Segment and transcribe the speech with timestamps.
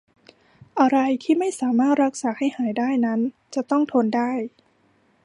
[0.79, 3.19] อะไรที่ไม่สามารถรักษาให้หายได้นั้น
[3.53, 4.31] จะต้องทนได้